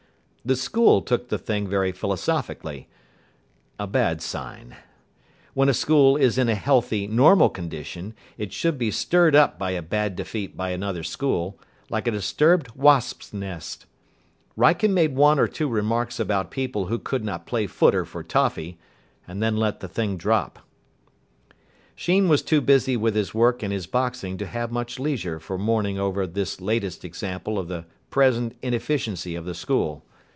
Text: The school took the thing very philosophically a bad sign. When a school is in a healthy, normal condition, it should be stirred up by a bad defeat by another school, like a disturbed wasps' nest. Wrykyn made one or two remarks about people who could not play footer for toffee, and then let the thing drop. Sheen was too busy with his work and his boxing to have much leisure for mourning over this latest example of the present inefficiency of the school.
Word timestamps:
The 0.43 0.55
school 0.55 1.03
took 1.03 1.29
the 1.29 1.37
thing 1.37 1.67
very 1.67 1.91
philosophically 1.91 2.87
a 3.79 3.85
bad 3.85 4.23
sign. 4.23 4.75
When 5.53 5.69
a 5.69 5.73
school 5.75 6.17
is 6.17 6.35
in 6.39 6.49
a 6.49 6.55
healthy, 6.55 7.05
normal 7.05 7.47
condition, 7.47 8.15
it 8.39 8.51
should 8.51 8.79
be 8.79 8.89
stirred 8.89 9.35
up 9.35 9.59
by 9.59 9.69
a 9.69 9.83
bad 9.83 10.15
defeat 10.15 10.57
by 10.57 10.71
another 10.71 11.03
school, 11.03 11.59
like 11.91 12.07
a 12.07 12.11
disturbed 12.11 12.69
wasps' 12.75 13.31
nest. 13.33 13.85
Wrykyn 14.57 14.93
made 14.95 15.15
one 15.15 15.37
or 15.37 15.47
two 15.47 15.67
remarks 15.67 16.19
about 16.19 16.49
people 16.49 16.87
who 16.87 16.97
could 16.97 17.23
not 17.23 17.45
play 17.45 17.67
footer 17.67 18.03
for 18.03 18.23
toffee, 18.23 18.79
and 19.27 19.43
then 19.43 19.57
let 19.57 19.79
the 19.79 19.87
thing 19.87 20.17
drop. 20.17 20.65
Sheen 21.93 22.27
was 22.27 22.41
too 22.41 22.61
busy 22.61 22.97
with 22.97 23.13
his 23.13 23.31
work 23.35 23.61
and 23.61 23.71
his 23.71 23.85
boxing 23.85 24.39
to 24.39 24.47
have 24.47 24.71
much 24.71 24.97
leisure 24.97 25.39
for 25.39 25.59
mourning 25.59 25.99
over 25.99 26.25
this 26.25 26.59
latest 26.59 27.05
example 27.05 27.59
of 27.59 27.67
the 27.67 27.85
present 28.09 28.55
inefficiency 28.63 29.35
of 29.35 29.45
the 29.45 29.53
school. 29.53 30.03